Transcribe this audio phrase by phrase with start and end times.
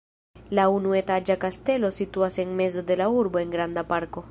[0.59, 4.19] La unuetaĝa kastelo situas en mezo de la urbo en granda parko.